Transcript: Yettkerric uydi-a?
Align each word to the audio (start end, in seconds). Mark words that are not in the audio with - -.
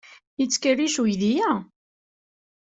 Yettkerric 0.39 0.95
uydi-a? 1.01 1.51